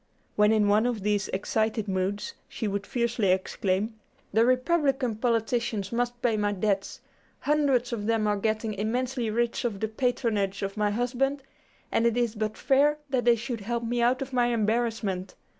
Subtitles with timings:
[0.35, 3.99] When in one of these excited moods, she would fiercely exclaim
[4.33, 7.01] "The Republican politicians must pay my debts.
[7.41, 11.43] Hundreds of them are getting immensely rich off the patronage of my husband,
[11.91, 15.35] and it is but fair that they should help me out of my embarrassment.